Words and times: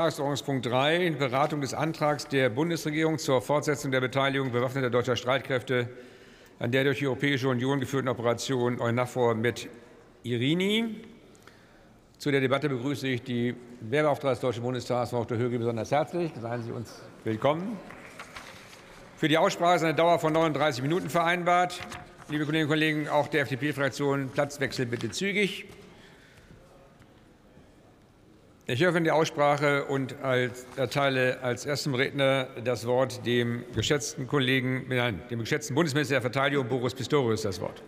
Tagesordnungspunkt 0.00 0.64
3, 0.64 1.10
Beratung 1.10 1.60
des 1.60 1.74
Antrags 1.74 2.26
der 2.26 2.48
Bundesregierung 2.48 3.18
zur 3.18 3.42
Fortsetzung 3.42 3.90
der 3.90 4.00
Beteiligung 4.00 4.50
bewaffneter 4.50 4.88
deutscher 4.88 5.14
Streitkräfte 5.14 5.90
an 6.58 6.72
der 6.72 6.84
durch 6.84 7.00
die 7.00 7.06
Europäische 7.06 7.50
Union 7.50 7.80
geführten 7.80 8.08
Operation 8.08 8.80
EUNAVFOR 8.80 9.34
mit 9.34 9.68
Irini. 10.22 11.02
Zu 12.16 12.30
der 12.30 12.40
Debatte 12.40 12.70
begrüße 12.70 13.08
ich 13.08 13.22
die 13.22 13.54
Wehrbeauftragte 13.82 14.36
des 14.36 14.40
Deutschen 14.40 14.62
Bundestags, 14.62 15.10
Frau 15.10 15.18
Dr. 15.24 15.36
Höge, 15.36 15.58
besonders 15.58 15.90
herzlich. 15.90 16.32
Seien 16.40 16.62
Sie 16.62 16.72
uns 16.72 17.02
willkommen. 17.24 17.76
Für 19.18 19.28
die 19.28 19.36
Aussprache 19.36 19.76
ist 19.76 19.82
eine 19.82 19.94
Dauer 19.94 20.18
von 20.18 20.32
39 20.32 20.82
Minuten 20.82 21.10
vereinbart. 21.10 21.78
Liebe 22.30 22.46
Kolleginnen 22.46 22.70
und 22.70 22.72
Kollegen, 22.72 23.08
auch 23.10 23.28
der 23.28 23.42
FDP-Fraktion 23.42 24.30
Platzwechsel 24.30 24.86
bitte 24.86 25.10
zügig. 25.10 25.66
Ich 28.72 28.86
öffne 28.86 29.02
die 29.02 29.10
Aussprache 29.10 29.86
und 29.86 30.14
erteile 30.76 31.42
als 31.42 31.66
ersten 31.66 31.92
Redner 31.92 32.46
das 32.62 32.86
Wort 32.86 33.26
dem 33.26 33.64
geschätzten 33.74 34.28
Kollegen, 34.28 34.86
nein, 34.88 35.20
dem 35.28 35.40
geschätzten 35.40 35.74
Bundesminister 35.74 36.14
der 36.14 36.20
Verteidigung 36.20 36.68
Boris 36.68 36.94
Pistorius 36.94 37.42
das 37.42 37.60
Wort. 37.60 37.82